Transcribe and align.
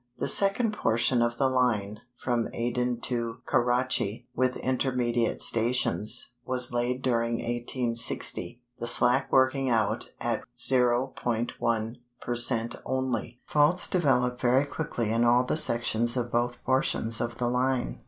The 0.17 0.27
second 0.27 0.71
portion 0.73 1.21
of 1.21 1.37
the 1.37 1.47
line, 1.47 1.99
from 2.17 2.49
Aden 2.53 3.01
to 3.01 3.43
Kurrachee, 3.45 4.25
with 4.35 4.55
intermediate 4.55 5.43
stations, 5.43 6.31
was 6.43 6.73
laid 6.73 7.03
during 7.03 7.33
1860, 7.33 8.63
the 8.79 8.87
slack 8.87 9.31
working 9.31 9.69
out 9.69 10.09
at 10.19 10.41
0.1 10.57 11.97
per 12.19 12.35
cent 12.35 12.75
only. 12.83 13.41
Faults 13.45 13.87
developed 13.87 14.41
very 14.41 14.65
quickly 14.65 15.11
in 15.11 15.23
all 15.23 15.43
the 15.43 15.55
sections 15.55 16.17
of 16.17 16.31
both 16.31 16.63
portions 16.63 17.21
of 17.21 17.37
the 17.37 17.47
line. 17.47 17.99